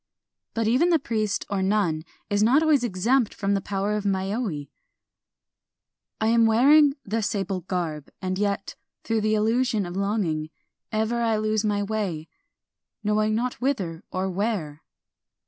[0.55, 4.03] But even the priest or nun is not always ex empt from tlie power of
[4.03, 4.67] mayoi:—
[6.19, 10.49] I am wearing the sable garb,— and yet, through illusion of longing,
[10.91, 12.27] Ever I lose my way,—
[13.03, 14.81] knowing not whither or where